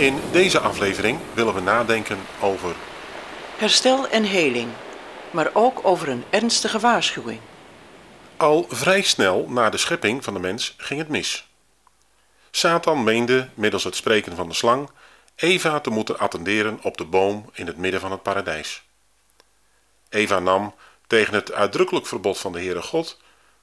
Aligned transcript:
In 0.00 0.20
deze 0.32 0.60
aflevering 0.60 1.18
willen 1.34 1.54
we 1.54 1.60
nadenken 1.60 2.18
over 2.40 2.74
Herstel 3.56 4.08
en 4.08 4.24
heling, 4.24 4.68
maar 5.30 5.50
ook 5.52 5.80
over 5.82 6.08
een 6.08 6.24
ernstige 6.30 6.78
waarschuwing. 6.78 7.40
Al 8.36 8.66
vrij 8.68 9.02
snel 9.02 9.46
na 9.48 9.70
de 9.70 9.76
schepping 9.76 10.24
van 10.24 10.34
de 10.34 10.40
mens 10.40 10.74
ging 10.76 11.00
het 11.00 11.08
mis. 11.08 11.48
Satan 12.50 13.04
meende, 13.04 13.48
middels 13.54 13.84
het 13.84 13.96
spreken 13.96 14.36
van 14.36 14.48
de 14.48 14.54
slang, 14.54 14.90
Eva 15.34 15.80
te 15.80 15.90
moeten 15.90 16.18
attenderen 16.18 16.78
op 16.82 16.96
de 16.96 17.04
boom 17.04 17.50
in 17.52 17.66
het 17.66 17.76
midden 17.76 18.00
van 18.00 18.10
het 18.10 18.22
paradijs. 18.22 18.82
Eva 20.08 20.38
nam, 20.38 20.74
tegen 21.06 21.34
het 21.34 21.52
uitdrukkelijk 21.52 22.06
verbod 22.06 22.38
van 22.38 22.52
de 22.52 22.58
Heere 22.58 22.82
God, 22.82 23.18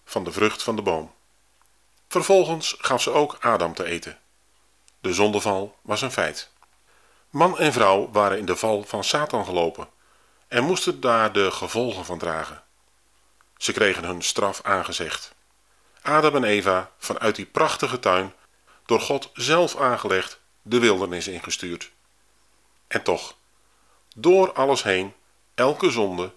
van 0.06 0.24
de 0.24 0.32
vrucht 0.32 0.64
van 0.64 0.76
de 0.76 0.82
boom. 0.82 1.12
Vervolgens 2.08 2.76
gaf 2.80 3.02
ze 3.02 3.12
ook 3.12 3.38
Adam 3.40 3.74
te 3.74 3.84
eten. 3.84 4.18
De 5.00 5.14
zondeval 5.14 5.78
was 5.82 6.02
een 6.02 6.12
feit. 6.12 6.50
Man 7.30 7.58
en 7.58 7.74
vrouw 7.74 8.12
waren 8.12 8.38
in 8.38 8.46
de 8.46 8.56
val 8.56 8.84
van 8.84 9.04
Satan 9.04 9.46
gelopen 9.46 9.88
en 10.48 10.64
moesten 10.64 11.00
daar 11.00 11.34
de 11.34 11.52
gevolgen 11.52 12.06
van 12.06 12.18
dragen. 12.18 12.64
Ze 13.58 13.72
kregen 13.72 14.04
hun 14.04 14.22
straf 14.22 14.62
aangezegd. 14.64 15.36
Adam 16.02 16.36
en 16.36 16.44
Eva 16.44 16.92
vanuit 16.98 17.36
die 17.36 17.46
prachtige 17.46 18.00
tuin, 18.00 18.34
door 18.86 19.00
God 19.00 19.30
zelf 19.34 19.76
aangelegd, 19.76 20.40
de 20.62 20.80
wildernis 20.80 21.28
ingestuurd. 21.28 21.92
En 22.88 23.04
toch, 23.04 23.36
door 24.16 24.54
alles 24.54 24.84
heen, 24.84 25.14
elke 25.56 25.90
zonde, 25.90 26.32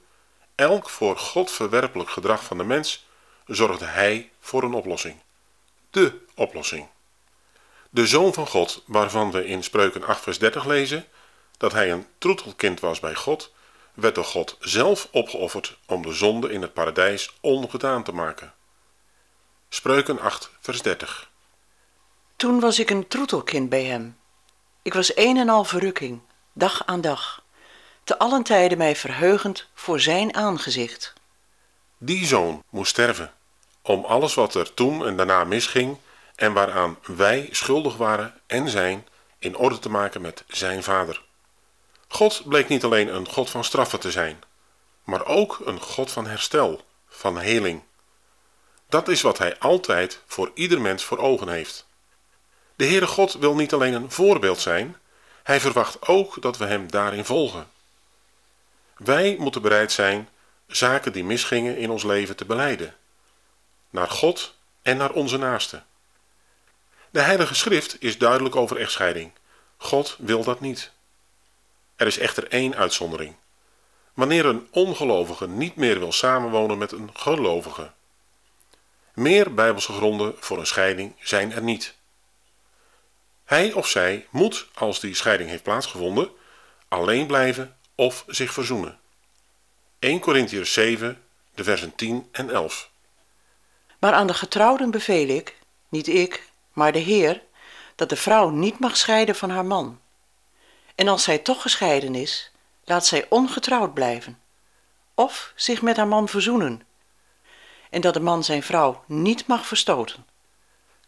elk 0.55 0.89
voor 0.89 1.19
God 1.19 1.51
verwerpelijk 1.51 2.11
gedrag 2.11 2.45
van 2.45 2.59
de 2.59 2.65
mens, 2.65 3.07
zorgde 3.47 3.85
Hij 3.85 4.31
voor 4.41 4.63
een 4.63 4.75
oplossing. 4.75 5.21
De 5.91 6.25
oplossing. 6.35 6.89
De 7.93 8.07
Zoon 8.07 8.35
van 8.35 8.47
God, 8.47 8.83
waarvan 8.87 9.31
we 9.31 9.47
in 9.47 9.63
Spreuken 9.63 10.05
8 10.05 10.23
vers 10.23 10.39
30 10.39 10.65
lezen, 10.65 11.07
dat 11.57 11.73
hij 11.73 11.93
een 11.93 12.07
troetelkind 12.19 12.81
was 12.81 13.01
bij 13.01 13.15
God, 13.15 13.53
werd 13.95 14.15
door 14.15 14.25
God 14.25 14.57
zelf 14.61 15.09
opgeofferd 15.11 15.79
om 15.87 16.03
de 16.03 16.13
zonde 16.13 16.53
in 16.53 16.63
het 16.63 16.73
paradijs 16.73 17.39
ongedaan 17.41 18.03
te 18.03 18.13
maken. 18.13 18.53
Spreuken 19.69 20.21
8 20.21 20.51
vers 20.61 20.83
30 20.83 21.31
Toen 22.37 22.61
was 22.61 22.79
ik 22.79 22.91
een 22.91 23.09
troetelkind 23.09 23.69
bij 23.69 23.85
hem. 23.85 24.19
Ik 24.83 24.95
was 24.95 25.17
een 25.17 25.37
en 25.37 25.49
al 25.49 25.65
verrukking, 25.65 26.21
dag 26.53 26.87
aan 26.87 27.01
dag, 27.01 27.43
te 28.05 28.19
allen 28.19 28.43
tijden 28.43 28.79
mij 28.79 28.97
verheugend 28.97 29.69
voor 29.75 30.01
zijn 30.01 30.35
aangezicht. 30.35 31.13
Die 31.99 32.27
zoon 32.27 32.63
moest 32.69 32.91
sterven, 32.91 33.33
om 33.83 34.05
alles 34.05 34.35
wat 34.35 34.55
er 34.55 34.75
toen 34.75 35.07
en 35.07 35.17
daarna 35.17 35.45
misging 35.45 35.99
en 36.41 36.53
waaraan 36.53 36.99
wij 37.03 37.49
schuldig 37.51 37.97
waren 37.97 38.41
en 38.47 38.69
zijn, 38.69 39.07
in 39.39 39.57
orde 39.57 39.79
te 39.79 39.91
maken 39.91 40.21
met 40.21 40.45
zijn 40.49 40.83
vader. 40.83 41.23
God 42.09 42.43
bleek 42.45 42.69
niet 42.69 42.85
alleen 42.85 43.15
een 43.15 43.29
God 43.29 43.51
van 43.51 43.65
straffen 43.65 44.01
te 44.01 44.11
zijn, 44.11 44.43
maar 45.05 45.27
ook 45.27 45.61
een 45.65 45.81
God 45.81 46.11
van 46.11 46.27
herstel, 46.27 46.85
van 47.09 47.39
heling. 47.39 47.83
Dat 48.89 49.09
is 49.09 49.21
wat 49.21 49.39
hij 49.39 49.59
altijd 49.59 50.23
voor 50.27 50.51
ieder 50.55 50.81
mens 50.81 51.05
voor 51.05 51.19
ogen 51.19 51.49
heeft. 51.49 51.87
De 52.77 52.87
Heere 52.87 53.07
God 53.07 53.33
wil 53.33 53.55
niet 53.55 53.73
alleen 53.73 53.95
een 53.95 54.11
voorbeeld 54.11 54.61
zijn, 54.61 54.97
hij 55.43 55.61
verwacht 55.61 56.07
ook 56.07 56.43
dat 56.43 56.57
we 56.57 56.65
hem 56.65 56.91
daarin 56.91 57.25
volgen. 57.25 57.71
Wij 58.97 59.37
moeten 59.39 59.63
bereid 59.63 59.93
zijn 59.93 60.29
zaken 60.67 61.13
die 61.13 61.25
misgingen 61.25 61.77
in 61.77 61.91
ons 61.91 62.03
leven 62.03 62.37
te 62.37 62.45
beleiden, 62.45 62.97
naar 63.91 64.11
God 64.11 64.55
en 64.83 64.97
naar 64.97 65.13
onze 65.13 65.37
naasten. 65.37 65.85
De 67.11 67.21
Heilige 67.21 67.55
Schrift 67.55 68.03
is 68.03 68.19
duidelijk 68.19 68.57
over 68.57 68.77
echtscheiding. 68.77 69.33
God 69.77 70.17
wil 70.19 70.45
dat 70.45 70.61
niet. 70.61 70.91
Er 71.97 72.07
is 72.07 72.19
echter 72.19 72.49
één 72.49 72.75
uitzondering. 72.75 73.35
Wanneer 74.15 74.47
een 74.47 74.69
ongelovige 74.71 75.49
niet 75.49 75.77
meer 75.77 75.99
wil 75.99 76.13
samenwonen 76.13 76.79
met 76.79 76.93
een 76.93 77.11
gelovige. 77.13 77.91
Meer 79.15 79.55
bijbelse 79.55 79.93
gronden 79.93 80.35
voor 80.39 80.59
een 80.59 80.67
scheiding 80.67 81.15
zijn 81.21 81.53
er 81.53 81.63
niet. 81.63 81.95
Hij 83.45 83.73
of 83.73 83.89
zij 83.89 84.27
moet, 84.31 84.69
als 84.75 85.01
die 85.01 85.15
scheiding 85.15 85.51
heeft 85.51 85.63
plaatsgevonden, 85.63 86.31
alleen 86.89 87.27
blijven 87.27 87.77
of 87.95 88.25
zich 88.27 88.53
verzoenen. 88.53 88.99
1 89.99 90.21
Corinthiërs 90.21 90.73
7, 90.73 91.23
de 91.55 91.65
versen 91.65 91.95
10 91.95 92.29
en 92.33 92.51
11. 92.51 92.91
Maar 93.99 94.13
aan 94.13 94.27
de 94.27 94.35
getrouwden 94.35 94.91
beveel 94.91 95.29
ik, 95.29 95.57
niet 95.89 96.09
ik, 96.09 96.50
maar 96.73 96.93
de 96.93 96.99
Heer, 96.99 97.43
dat 97.95 98.09
de 98.09 98.17
vrouw 98.17 98.49
niet 98.49 98.79
mag 98.79 98.97
scheiden 98.97 99.35
van 99.37 99.51
haar 99.51 99.65
man. 99.65 100.01
En 100.95 101.09
als 101.09 101.23
zij 101.23 101.39
toch 101.39 101.63
gescheiden 101.63 102.15
is, 102.15 102.51
laat 102.85 103.07
zij 103.07 103.27
ongetrouwd 103.29 103.95
blijven, 103.95 104.39
of 105.15 105.53
zich 105.55 105.83
met 105.83 105.97
haar 105.97 106.09
man 106.09 106.29
verzoenen, 106.29 106.83
en 107.91 108.01
dat 108.01 108.15
de 108.15 108.21
man 108.21 108.45
zijn 108.45 108.63
vrouw 108.63 109.05
niet 109.07 109.47
mag 109.47 109.67
verstoten. 109.67 110.27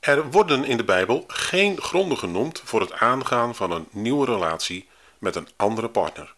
Er 0.00 0.30
worden 0.30 0.64
in 0.64 0.76
de 0.76 0.84
Bijbel 0.84 1.24
geen 1.26 1.80
gronden 1.80 2.18
genoemd 2.18 2.60
voor 2.64 2.80
het 2.80 2.92
aangaan 2.92 3.54
van 3.54 3.70
een 3.70 3.86
nieuwe 3.90 4.26
relatie 4.26 4.88
met 5.18 5.36
een 5.36 5.48
andere 5.56 5.88
partner. 5.88 6.34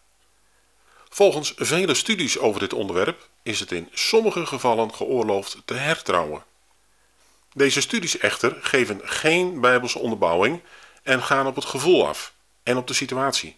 Volgens 1.09 1.53
vele 1.55 1.93
studies 1.93 2.39
over 2.39 2.59
dit 2.59 2.73
onderwerp 2.73 3.29
is 3.43 3.59
het 3.59 3.71
in 3.71 3.89
sommige 3.93 4.45
gevallen 4.45 4.93
geoorloofd 4.93 5.61
te 5.65 5.73
hertrouwen. 5.73 6.43
Deze 7.57 7.81
studies 7.81 8.17
echter 8.17 8.57
geven 8.61 9.01
geen 9.03 9.61
bijbelse 9.61 9.99
onderbouwing 9.99 10.61
en 11.03 11.21
gaan 11.21 11.47
op 11.47 11.55
het 11.55 11.65
gevoel 11.65 12.07
af 12.07 12.33
en 12.63 12.77
op 12.77 12.87
de 12.87 12.93
situatie. 12.93 13.57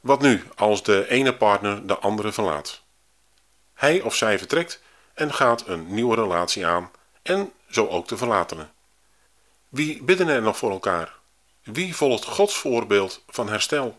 Wat 0.00 0.20
nu 0.20 0.44
als 0.54 0.82
de 0.82 1.08
ene 1.08 1.34
partner 1.34 1.86
de 1.86 1.98
andere 1.98 2.32
verlaat? 2.32 2.82
Hij 3.74 4.00
of 4.00 4.14
zij 4.14 4.38
vertrekt 4.38 4.82
en 5.14 5.34
gaat 5.34 5.66
een 5.66 5.94
nieuwe 5.94 6.14
relatie 6.14 6.66
aan 6.66 6.90
en 7.22 7.52
zo 7.70 7.86
ook 7.86 8.08
de 8.08 8.16
verlatene. 8.16 8.68
Wie 9.68 10.02
bidden 10.02 10.28
er 10.28 10.42
nog 10.42 10.56
voor 10.56 10.70
elkaar? 10.70 11.14
Wie 11.62 11.96
volgt 11.96 12.24
Gods 12.24 12.56
voorbeeld 12.56 13.22
van 13.26 13.48
herstel? 13.48 13.98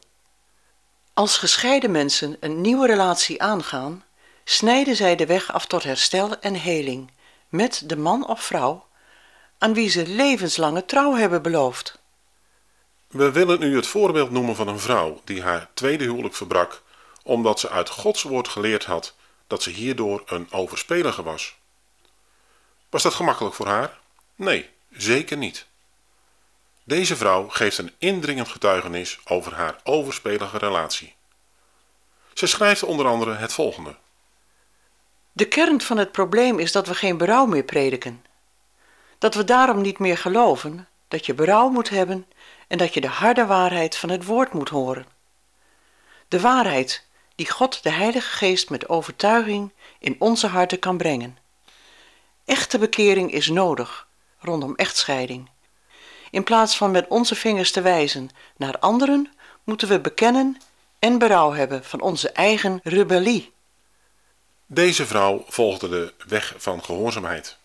Als 1.13 1.37
gescheiden 1.37 1.91
mensen 1.91 2.37
een 2.39 2.61
nieuwe 2.61 2.87
relatie 2.87 3.41
aangaan, 3.41 4.03
snijden 4.43 4.95
zij 4.95 5.15
de 5.15 5.25
weg 5.25 5.53
af 5.53 5.65
tot 5.65 5.83
herstel 5.83 6.39
en 6.39 6.53
heling 6.53 7.11
met 7.49 7.83
de 7.85 7.97
man 7.97 8.27
of 8.27 8.43
vrouw 8.43 8.87
aan 9.57 9.73
wie 9.73 9.89
ze 9.89 10.07
levenslange 10.07 10.85
trouw 10.85 11.15
hebben 11.15 11.41
beloofd. 11.41 11.99
We 13.07 13.31
willen 13.31 13.61
u 13.61 13.75
het 13.75 13.87
voorbeeld 13.87 14.31
noemen 14.31 14.55
van 14.55 14.67
een 14.67 14.79
vrouw 14.79 15.21
die 15.23 15.41
haar 15.41 15.69
tweede 15.73 16.03
huwelijk 16.03 16.35
verbrak 16.35 16.81
omdat 17.23 17.59
ze 17.59 17.69
uit 17.69 17.89
Gods 17.89 18.23
woord 18.23 18.47
geleerd 18.47 18.85
had 18.85 19.15
dat 19.47 19.63
ze 19.63 19.69
hierdoor 19.69 20.23
een 20.25 20.51
overspelige 20.51 21.23
was. 21.23 21.55
Was 22.89 23.03
dat 23.03 23.13
gemakkelijk 23.13 23.55
voor 23.55 23.67
haar? 23.67 23.99
Nee, 24.35 24.69
zeker 24.91 25.37
niet. 25.37 25.65
Deze 26.83 27.15
vrouw 27.15 27.49
geeft 27.49 27.77
een 27.77 27.93
indringend 27.97 28.47
getuigenis 28.47 29.19
over 29.25 29.53
haar 29.53 29.79
overspelige 29.83 30.57
relatie. 30.57 31.15
Ze 32.33 32.47
schrijft 32.47 32.83
onder 32.83 33.05
andere 33.05 33.33
het 33.33 33.53
volgende. 33.53 33.95
De 35.31 35.47
kern 35.47 35.81
van 35.81 35.97
het 35.97 36.11
probleem 36.11 36.59
is 36.59 36.71
dat 36.71 36.87
we 36.87 36.95
geen 36.95 37.17
berouw 37.17 37.45
meer 37.45 37.63
prediken. 37.63 38.25
Dat 39.17 39.35
we 39.35 39.43
daarom 39.43 39.81
niet 39.81 39.99
meer 39.99 40.17
geloven 40.17 40.87
dat 41.07 41.25
je 41.25 41.33
berouw 41.33 41.69
moet 41.69 41.89
hebben 41.89 42.27
en 42.67 42.77
dat 42.77 42.93
je 42.93 43.01
de 43.01 43.07
harde 43.07 43.45
waarheid 43.45 43.97
van 43.97 44.09
het 44.09 44.25
woord 44.25 44.53
moet 44.53 44.69
horen. 44.69 45.05
De 46.27 46.39
waarheid 46.39 47.07
die 47.35 47.49
God 47.51 47.83
de 47.83 47.91
Heilige 47.91 48.31
Geest 48.31 48.69
met 48.69 48.89
overtuiging 48.89 49.71
in 49.99 50.15
onze 50.19 50.47
harten 50.47 50.79
kan 50.79 50.97
brengen. 50.97 51.37
Echte 52.45 52.77
bekering 52.77 53.31
is 53.31 53.47
nodig 53.47 54.07
rondom 54.39 54.75
echtscheiding. 54.75 55.49
In 56.31 56.43
plaats 56.43 56.77
van 56.77 56.91
met 56.91 57.07
onze 57.07 57.35
vingers 57.35 57.71
te 57.71 57.81
wijzen 57.81 58.29
naar 58.57 58.79
anderen, 58.79 59.31
moeten 59.63 59.87
we 59.87 59.99
bekennen 59.99 60.57
en 60.99 61.17
berouw 61.17 61.51
hebben 61.51 61.83
van 61.83 62.01
onze 62.01 62.29
eigen 62.29 62.79
rebellie. 62.83 63.53
Deze 64.71 65.05
vrouw 65.05 65.43
volgde 65.47 65.89
de 65.89 66.13
weg 66.27 66.53
van 66.57 66.83
gehoorzaamheid. 66.83 67.57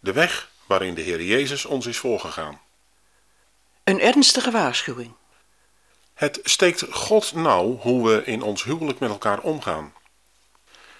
De 0.00 0.12
weg 0.12 0.50
waarin 0.66 0.94
de 0.94 1.00
Heer 1.00 1.22
Jezus 1.22 1.64
ons 1.64 1.86
is 1.86 1.98
voorgegaan. 1.98 2.60
Een 3.84 4.00
ernstige 4.00 4.50
waarschuwing. 4.50 5.12
Het 6.14 6.40
steekt 6.44 6.86
God 6.90 7.34
nauw 7.34 7.76
hoe 7.76 8.08
we 8.08 8.24
in 8.24 8.42
ons 8.42 8.64
huwelijk 8.64 8.98
met 8.98 9.10
elkaar 9.10 9.40
omgaan. 9.40 9.94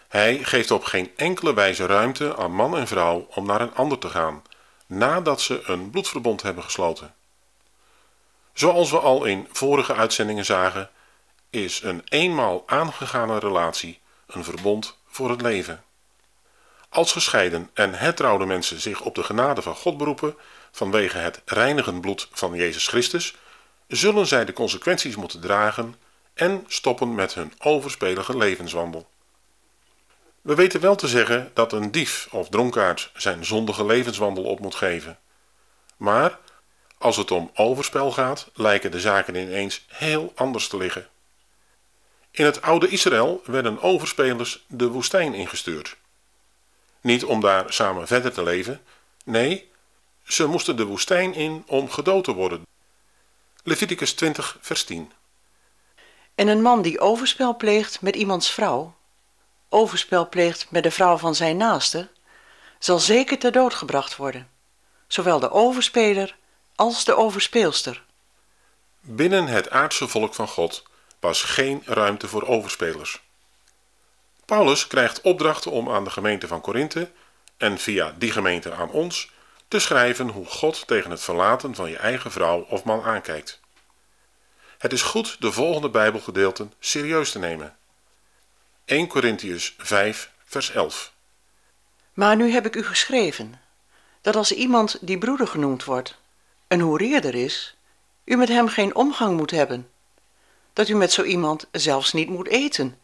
Hij 0.08 0.44
geeft 0.44 0.70
op 0.70 0.84
geen 0.84 1.10
enkele 1.16 1.54
wijze 1.54 1.86
ruimte 1.86 2.36
aan 2.36 2.52
man 2.52 2.76
en 2.76 2.86
vrouw 2.86 3.26
om 3.34 3.46
naar 3.46 3.60
een 3.60 3.74
ander 3.74 3.98
te 3.98 4.08
gaan, 4.08 4.42
nadat 4.86 5.40
ze 5.40 5.62
een 5.64 5.90
bloedverbond 5.90 6.42
hebben 6.42 6.64
gesloten. 6.64 7.14
Zoals 8.52 8.90
we 8.90 8.98
al 8.98 9.24
in 9.24 9.48
vorige 9.52 9.94
uitzendingen 9.94 10.44
zagen, 10.44 10.90
is 11.50 11.82
een 11.82 12.02
eenmaal 12.08 12.62
aangegane 12.66 13.38
relatie 13.38 14.00
een 14.26 14.44
verbond 14.44 14.98
voor 15.10 15.30
het 15.30 15.40
leven. 15.40 15.82
Als 16.88 17.12
gescheiden 17.12 17.70
en 17.74 17.94
hertrouwde 17.94 18.46
mensen 18.46 18.80
zich 18.80 19.00
op 19.00 19.14
de 19.14 19.22
genade 19.22 19.62
van 19.62 19.74
God 19.74 19.96
beroepen 19.96 20.36
vanwege 20.70 21.18
het 21.18 21.42
reinigend 21.44 22.00
bloed 22.00 22.28
van 22.32 22.54
Jezus 22.54 22.88
Christus, 22.88 23.34
zullen 23.88 24.26
zij 24.26 24.44
de 24.44 24.52
consequenties 24.52 25.16
moeten 25.16 25.40
dragen 25.40 25.94
en 26.34 26.64
stoppen 26.68 27.14
met 27.14 27.34
hun 27.34 27.52
overspelige 27.58 28.36
levenswandel. 28.36 29.08
We 30.40 30.54
weten 30.54 30.80
wel 30.80 30.96
te 30.96 31.08
zeggen 31.08 31.50
dat 31.54 31.72
een 31.72 31.90
dief 31.90 32.28
of 32.30 32.48
dronkaard 32.48 33.10
zijn 33.14 33.44
zondige 33.44 33.86
levenswandel 33.86 34.44
op 34.44 34.60
moet 34.60 34.74
geven. 34.74 35.18
Maar 35.96 36.38
als 36.98 37.16
het 37.16 37.30
om 37.30 37.50
overspel 37.54 38.12
gaat, 38.12 38.50
lijken 38.54 38.90
de 38.90 39.00
zaken 39.00 39.34
ineens 39.34 39.84
heel 39.88 40.32
anders 40.34 40.68
te 40.68 40.76
liggen. 40.76 41.08
In 42.30 42.44
het 42.44 42.62
oude 42.62 42.88
Israël 42.88 43.42
werden 43.44 43.82
overspelers 43.82 44.64
de 44.66 44.88
woestijn 44.88 45.34
ingestuurd. 45.34 45.96
Niet 47.00 47.24
om 47.24 47.40
daar 47.40 47.72
samen 47.72 48.06
verder 48.06 48.32
te 48.32 48.42
leven, 48.42 48.80
nee, 49.24 49.70
ze 50.22 50.46
moesten 50.46 50.76
de 50.76 50.84
woestijn 50.84 51.34
in 51.34 51.64
om 51.66 51.90
gedood 51.90 52.24
te 52.24 52.32
worden. 52.32 52.66
Leviticus 53.62 54.12
20, 54.12 54.58
vers 54.60 54.84
10. 54.84 55.12
En 56.34 56.48
een 56.48 56.62
man 56.62 56.82
die 56.82 57.00
overspel 57.00 57.56
pleegt 57.56 58.00
met 58.00 58.16
iemands 58.16 58.50
vrouw, 58.50 58.94
overspel 59.68 60.28
pleegt 60.28 60.70
met 60.70 60.82
de 60.82 60.90
vrouw 60.90 61.16
van 61.16 61.34
zijn 61.34 61.56
naaste, 61.56 62.08
zal 62.78 62.98
zeker 62.98 63.38
ter 63.38 63.52
dood 63.52 63.74
gebracht 63.74 64.16
worden, 64.16 64.48
zowel 65.06 65.40
de 65.40 65.50
overspeler 65.50 66.36
als 66.74 67.04
de 67.04 67.16
overspeelster. 67.16 68.04
Binnen 69.00 69.46
het 69.46 69.70
aardse 69.70 70.08
volk 70.08 70.34
van 70.34 70.48
God 70.48 70.82
was 71.20 71.42
geen 71.42 71.82
ruimte 71.84 72.28
voor 72.28 72.46
overspelers. 72.46 73.20
Paulus 74.44 74.86
krijgt 74.86 75.20
opdrachten 75.20 75.70
om 75.70 75.90
aan 75.90 76.04
de 76.04 76.10
gemeente 76.10 76.46
van 76.46 76.60
Korinthe 76.60 77.10
en 77.56 77.78
via 77.78 78.14
die 78.18 78.30
gemeente 78.30 78.72
aan 78.72 78.90
ons 78.90 79.30
te 79.68 79.78
schrijven 79.78 80.28
hoe 80.28 80.46
God 80.46 80.86
tegen 80.86 81.10
het 81.10 81.20
verlaten 81.20 81.74
van 81.74 81.90
je 81.90 81.96
eigen 81.96 82.30
vrouw 82.30 82.60
of 82.68 82.84
man 82.84 83.02
aankijkt. 83.02 83.60
Het 84.78 84.92
is 84.92 85.02
goed 85.02 85.40
de 85.40 85.52
volgende 85.52 85.90
Bijbelgedeelten 85.90 86.72
serieus 86.78 87.30
te 87.30 87.38
nemen. 87.38 87.76
1 88.84 89.06
Corinthians 89.06 89.74
5, 89.78 90.30
vers 90.44 90.70
11. 90.70 91.12
Maar 92.14 92.36
nu 92.36 92.50
heb 92.50 92.66
ik 92.66 92.76
u 92.76 92.84
geschreven 92.84 93.60
dat 94.20 94.36
als 94.36 94.52
iemand 94.52 94.98
die 95.00 95.18
broeder 95.18 95.46
genoemd 95.46 95.84
wordt, 95.84 96.18
een 96.68 96.80
hoereerder 96.80 97.34
is, 97.34 97.76
u 98.24 98.36
met 98.36 98.48
hem 98.48 98.68
geen 98.68 98.94
omgang 98.94 99.36
moet 99.36 99.50
hebben, 99.50 99.90
dat 100.72 100.88
u 100.88 100.94
met 100.94 101.12
zo 101.12 101.22
iemand 101.22 101.68
zelfs 101.72 102.12
niet 102.12 102.28
moet 102.28 102.48
eten. 102.48 102.98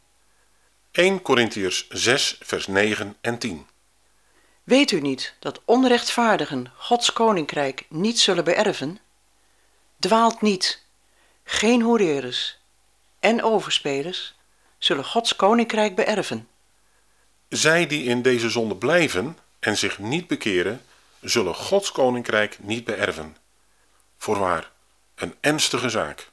1 0.90 1.22
Corinthians 1.22 1.86
6, 1.88 2.38
vers 2.40 2.66
9 2.66 3.16
en 3.20 3.38
10. 3.38 3.66
Weet 4.64 4.90
u 4.90 5.00
niet 5.00 5.34
dat 5.38 5.60
onrechtvaardigen 5.64 6.72
Gods 6.76 7.12
koninkrijk 7.12 7.86
niet 7.88 8.18
zullen 8.18 8.44
beërven? 8.44 8.98
Dwaalt 9.98 10.40
niet, 10.40 10.82
geen 11.44 11.82
hoereerders 11.82 12.58
en 13.20 13.42
overspelers 13.42 14.34
zullen 14.78 15.04
Gods 15.04 15.36
koninkrijk 15.36 15.94
beërven. 15.94 16.48
Zij 17.48 17.86
die 17.86 18.04
in 18.04 18.22
deze 18.22 18.50
zonde 18.50 18.76
blijven 18.76 19.38
en 19.58 19.76
zich 19.76 19.98
niet 19.98 20.26
bekeren, 20.26 20.82
zullen 21.20 21.54
Gods 21.54 21.92
koninkrijk 21.92 22.58
niet 22.60 22.84
beërven. 22.84 23.36
Voorwaar, 24.18 24.70
een 25.14 25.34
ernstige 25.40 25.88
zaak. 25.88 26.30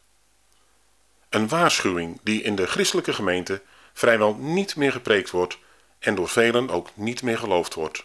Een 1.33 1.47
waarschuwing 1.47 2.19
die 2.23 2.41
in 2.41 2.55
de 2.55 2.67
christelijke 2.67 3.13
gemeente 3.13 3.61
vrijwel 3.93 4.35
niet 4.35 4.75
meer 4.75 4.91
gepreekt 4.91 5.29
wordt 5.29 5.57
en 5.99 6.15
door 6.15 6.29
velen 6.29 6.69
ook 6.69 6.89
niet 6.93 7.21
meer 7.21 7.37
geloofd 7.37 7.73
wordt. 7.73 8.03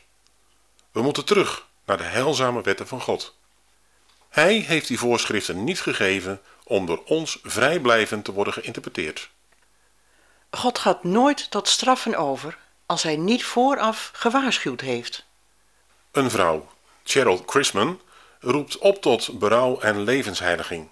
We 0.93 1.03
moeten 1.03 1.25
terug 1.25 1.67
naar 1.85 1.97
de 1.97 2.03
heilzame 2.03 2.63
wetten 2.63 2.87
van 2.87 3.01
God. 3.01 3.37
Hij 4.29 4.55
heeft 4.55 4.89
die 4.89 4.99
voorschriften 4.99 5.65
niet 5.65 5.81
gegeven 5.81 6.41
om 6.65 6.87
door 6.87 7.03
ons 7.05 7.39
vrijblijvend 7.43 8.25
te 8.25 8.33
worden 8.33 8.53
geïnterpreteerd. 8.53 9.31
God 10.51 10.79
gaat 10.79 11.05
nooit 11.05 11.51
tot 11.51 11.69
straffen 11.69 12.17
over 12.17 12.59
als 12.87 13.03
hij 13.03 13.17
niet 13.17 13.45
vooraf 13.45 14.11
gewaarschuwd 14.13 14.81
heeft. 14.81 15.25
Een 16.11 16.31
vrouw, 16.31 16.69
Cheryl 17.05 17.43
Chrisman, 17.47 18.01
roept 18.41 18.79
op 18.79 19.03
tot 19.03 19.39
berouw 19.39 19.81
en 19.81 20.03
levensheiliging. 20.03 20.89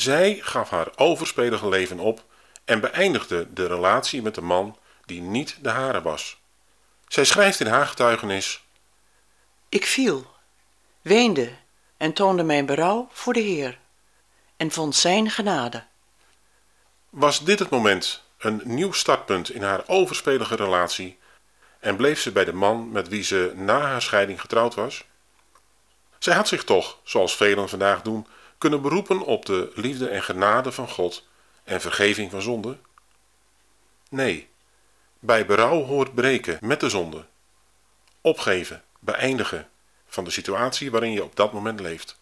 Zij 0.00 0.38
gaf 0.42 0.70
haar 0.70 0.88
overspelige 0.96 1.68
leven 1.68 1.98
op 1.98 2.24
en 2.64 2.80
beëindigde 2.80 3.52
de 3.52 3.66
relatie 3.66 4.22
met 4.22 4.36
een 4.36 4.44
man 4.44 4.78
die 5.04 5.20
niet 5.20 5.58
de 5.62 5.68
hare 5.68 6.02
was. 6.02 6.38
Zij 7.08 7.24
schrijft 7.24 7.60
in 7.60 7.66
haar 7.66 7.86
getuigenis: 7.86 8.64
Ik 9.68 9.86
viel, 9.86 10.26
weende 11.02 11.52
en 11.96 12.12
toonde 12.12 12.42
mijn 12.42 12.66
berouw 12.66 13.08
voor 13.12 13.32
de 13.32 13.40
Heer 13.40 13.78
en 14.56 14.70
vond 14.70 14.96
Zijn 14.96 15.30
genade. 15.30 15.84
Was 17.10 17.44
dit 17.44 17.58
het 17.58 17.70
moment 17.70 18.22
een 18.38 18.60
nieuw 18.64 18.92
startpunt 18.92 19.50
in 19.50 19.62
haar 19.62 19.82
overspelige 19.86 20.56
relatie 20.56 21.18
en 21.80 21.96
bleef 21.96 22.20
ze 22.20 22.32
bij 22.32 22.44
de 22.44 22.52
man 22.52 22.90
met 22.90 23.08
wie 23.08 23.22
ze 23.22 23.52
na 23.54 23.80
haar 23.80 24.02
scheiding 24.02 24.40
getrouwd 24.40 24.74
was? 24.74 25.04
Zij 26.18 26.34
had 26.34 26.48
zich 26.48 26.64
toch, 26.64 26.98
zoals 27.02 27.36
velen 27.36 27.68
vandaag 27.68 28.02
doen, 28.02 28.26
kunnen 28.58 28.82
beroepen 28.82 29.20
op 29.20 29.46
de 29.46 29.72
liefde 29.74 30.08
en 30.08 30.22
genade 30.22 30.72
van 30.72 30.88
God 30.88 31.26
en 31.64 31.80
vergeving 31.80 32.30
van 32.30 32.42
zonde? 32.42 32.78
Nee, 34.10 34.48
bij 35.18 35.46
berouw 35.46 35.82
hoort 35.82 36.14
breken 36.14 36.58
met 36.60 36.80
de 36.80 36.88
zonde, 36.88 37.26
opgeven, 38.20 38.84
beëindigen 38.98 39.68
van 40.06 40.24
de 40.24 40.30
situatie 40.30 40.90
waarin 40.90 41.12
je 41.12 41.24
op 41.24 41.36
dat 41.36 41.52
moment 41.52 41.80
leeft. 41.80 42.20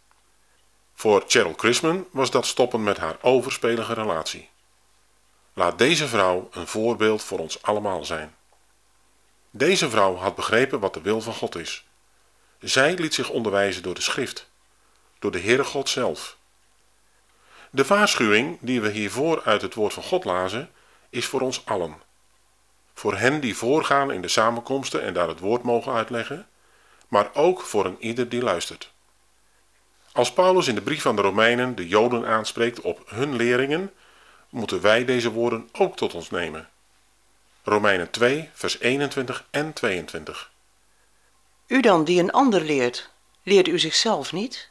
Voor 0.95 1.25
Cheryl 1.27 1.55
Chrisman 1.57 2.07
was 2.11 2.31
dat 2.31 2.47
stoppen 2.47 2.83
met 2.83 2.97
haar 2.97 3.17
overspelige 3.21 3.93
relatie. 3.93 4.49
Laat 5.53 5.79
deze 5.79 6.09
vrouw 6.09 6.49
een 6.53 6.67
voorbeeld 6.67 7.23
voor 7.23 7.39
ons 7.39 7.63
allemaal 7.63 8.05
zijn. 8.05 8.35
Deze 9.51 9.91
vrouw 9.91 10.17
had 10.17 10.35
begrepen 10.35 10.81
wat 10.81 10.95
de 10.95 11.01
wil 11.01 11.21
van 11.21 11.35
God 11.35 11.57
is. 11.57 11.87
Zij 12.59 12.95
liet 12.95 13.15
zich 13.15 13.31
onderwijzen 13.31 13.83
door 13.83 13.95
de 13.95 14.01
schrift, 14.01 14.49
door 15.19 15.31
de 15.31 15.41
Heere 15.41 15.65
God 15.65 15.89
zelf. 15.89 16.37
De 17.71 17.85
waarschuwing 17.85 18.59
die 18.61 18.81
we 18.81 18.91
hiervoor 18.91 19.43
uit 19.45 19.63
het 19.63 19.75
woord 19.75 19.93
van 19.93 20.03
God 20.03 20.25
lazen, 20.25 20.71
is 21.11 21.27
voor 21.27 21.41
ons 21.41 21.67
allen. 21.67 21.95
Voor 22.95 23.17
hen 23.17 23.41
die 23.41 23.57
voorgaan 23.57 24.13
in 24.13 24.23
de 24.23 24.29
samenkomsten 24.29 25.03
en 25.03 25.15
daar 25.15 25.29
het 25.29 25.41
woord 25.41 25.63
mogen 25.63 25.93
uitleggen, 25.93 26.49
maar 27.09 27.31
ook 27.35 27.61
voor 27.61 27.85
een 27.85 27.97
ieder 28.01 28.29
die 28.29 28.43
luistert. 28.43 28.93
Als 30.13 30.33
Paulus 30.33 30.69
in 30.69 30.75
de 30.75 30.83
brief 30.83 31.03
van 31.03 31.17
de 31.17 31.23
Romeinen 31.23 31.75
de 31.75 31.89
Joden 31.89 32.27
aanspreekt 32.27 32.81
op 32.81 33.03
hun 33.07 33.37
leringen, 33.37 33.93
moeten 34.49 34.81
wij 34.81 35.05
deze 35.05 35.31
woorden 35.31 35.69
ook 35.73 35.97
tot 35.97 36.15
ons 36.15 36.31
nemen. 36.31 36.69
Romeinen 37.63 38.11
2, 38.11 38.51
vers 38.53 38.81
21 38.81 39.45
en 39.51 39.73
22. 39.73 40.51
U 41.67 41.81
dan 41.81 42.05
die 42.05 42.21
een 42.21 42.31
ander 42.31 42.61
leert, 42.61 43.11
leert 43.43 43.69
u 43.69 43.79
zichzelf 43.79 44.33
niet? 44.33 44.71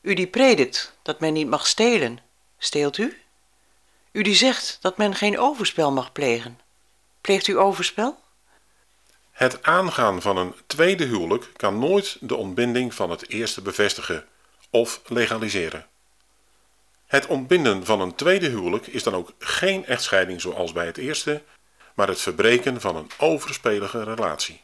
U 0.00 0.14
die 0.14 0.26
predikt 0.26 0.96
dat 1.02 1.20
men 1.20 1.32
niet 1.32 1.48
mag 1.48 1.66
stelen, 1.66 2.18
steelt 2.58 2.98
u? 2.98 3.20
U 4.12 4.22
die 4.22 4.34
zegt 4.34 4.78
dat 4.80 4.96
men 4.96 5.14
geen 5.14 5.38
overspel 5.38 5.92
mag 5.92 6.12
plegen, 6.12 6.60
pleegt 7.20 7.46
u 7.46 7.58
overspel? 7.58 8.20
Het 9.30 9.62
aangaan 9.62 10.22
van 10.22 10.36
een 10.36 10.54
tweede 10.66 11.04
huwelijk 11.04 11.50
kan 11.56 11.78
nooit 11.78 12.16
de 12.20 12.36
ontbinding 12.36 12.94
van 12.94 13.10
het 13.10 13.28
eerste 13.28 13.62
bevestigen 13.62 14.26
of 14.70 15.00
legaliseren. 15.06 15.86
Het 17.06 17.26
ontbinden 17.26 17.84
van 17.84 18.00
een 18.00 18.14
tweede 18.14 18.48
huwelijk 18.48 18.86
is 18.86 19.02
dan 19.02 19.14
ook 19.14 19.32
geen 19.38 19.86
echtscheiding 19.86 20.40
zoals 20.40 20.72
bij 20.72 20.86
het 20.86 20.96
eerste, 20.96 21.42
maar 21.94 22.08
het 22.08 22.20
verbreken 22.20 22.80
van 22.80 22.96
een 22.96 23.10
overspelige 23.18 24.04
relatie. 24.04 24.62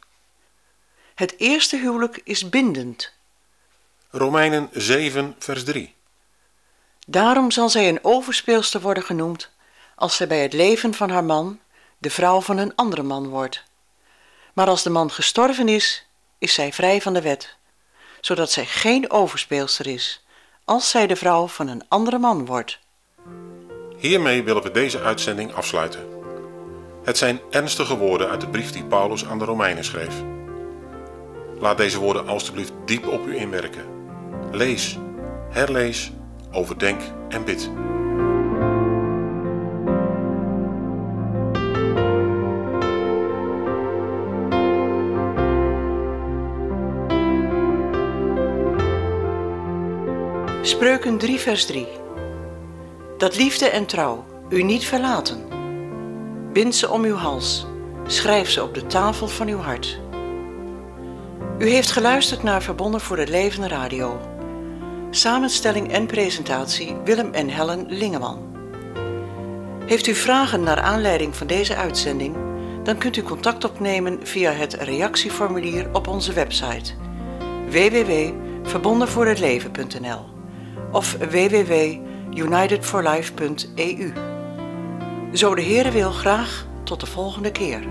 Het 1.14 1.35
eerste 1.38 1.76
huwelijk 1.76 2.21
is 2.25 2.49
bindend. 2.49 3.13
Romeinen 4.16 4.68
7, 4.73 5.35
vers 5.38 5.64
3. 5.64 5.94
Daarom 7.06 7.50
zal 7.50 7.68
zij 7.68 7.88
een 7.88 7.99
overspeelster 8.02 8.80
worden 8.80 9.02
genoemd, 9.02 9.50
als 9.94 10.16
zij 10.16 10.26
bij 10.26 10.42
het 10.42 10.52
leven 10.52 10.94
van 10.94 11.11
haar 11.11 11.25
man 11.25 11.61
de 11.99 12.11
vrouw 12.11 12.40
van 12.40 12.59
een 12.59 12.75
andere 12.75 13.02
man 13.02 13.28
wordt. 13.28 13.62
Maar 14.52 14.66
als 14.66 14.83
de 14.83 14.90
man 14.90 15.11
gestorven 15.11 15.68
is, 15.68 16.06
is 16.38 16.54
zij 16.54 16.73
vrij 16.73 17.00
van 17.00 17.12
de 17.12 17.21
wet, 17.21 17.56
zodat 18.21 18.50
zij 18.50 18.66
geen 18.66 19.11
overspeelster 19.11 19.87
is, 19.87 20.25
als 20.64 20.90
zij 20.90 21.06
de 21.06 21.16
vrouw 21.16 21.47
van 21.47 21.68
een 21.68 21.83
andere 21.88 22.18
man 22.18 22.47
wordt. 22.47 22.78
Hiermee 23.97 24.42
willen 24.42 24.62
we 24.62 24.71
deze 24.71 25.00
uitzending 25.00 25.54
afsluiten. 25.54 26.09
Het 27.04 27.18
zijn 27.18 27.40
ernstige 27.50 27.97
woorden 27.97 28.28
uit 28.28 28.40
de 28.40 28.49
brief 28.49 28.71
die 28.71 28.85
Paulus 28.85 29.25
aan 29.25 29.38
de 29.38 29.44
Romeinen 29.44 29.85
schreef. 29.85 30.14
Laat 31.59 31.76
deze 31.76 31.99
woorden 31.99 32.28
alstublieft 32.28 32.73
diep 32.85 33.06
op 33.06 33.26
u 33.26 33.37
inwerken. 33.37 33.94
Lees, 34.50 34.99
herlees, 35.50 36.12
overdenk 36.53 37.00
en 37.29 37.45
bid. 37.45 37.71
Spreuken 50.62 51.19
3 51.19 51.38
vers 51.38 51.67
3 51.67 51.87
Dat 53.19 53.37
liefde 53.37 53.69
en 53.69 53.87
trouw 53.87 54.25
u 54.49 54.62
niet 54.62 54.85
verlaten. 54.85 55.45
Bind 56.53 56.75
ze 56.75 56.91
om 56.91 57.05
uw 57.05 57.14
hals, 57.14 57.67
schrijf 58.07 58.50
ze 58.50 58.62
op 58.62 58.75
de 58.75 58.87
tafel 58.87 59.29
van 59.29 59.49
uw 59.49 59.59
hart. 59.59 60.00
U 61.58 61.68
heeft 61.68 61.90
geluisterd 61.90 62.42
naar 62.42 62.62
Verbonden 62.62 63.00
voor 63.00 63.18
het 63.18 63.28
Leven 63.28 63.68
Radio. 63.68 64.20
Samenstelling 65.11 65.92
en 65.92 66.06
presentatie 66.06 66.96
Willem 67.04 67.32
en 67.32 67.49
Helen 67.49 67.87
Lingeman. 67.88 68.56
Heeft 69.87 70.06
u 70.06 70.14
vragen 70.14 70.62
naar 70.62 70.80
aanleiding 70.80 71.37
van 71.37 71.46
deze 71.46 71.76
uitzending? 71.76 72.37
Dan 72.82 72.99
kunt 72.99 73.16
u 73.16 73.23
contact 73.23 73.64
opnemen 73.64 74.26
via 74.26 74.50
het 74.50 74.75
reactieformulier 74.75 75.88
op 75.92 76.06
onze 76.06 76.32
website 76.32 76.92
www.verbondenvoorhetleven.nl 77.70 80.25
of 80.92 81.12
www.unitedforlife.eu. 81.12 84.12
Zo 85.32 85.54
de 85.54 85.62
Heere 85.62 85.90
wil 85.90 86.11
graag 86.11 86.66
tot 86.84 87.00
de 87.00 87.06
volgende 87.06 87.52
keer. 87.52 87.82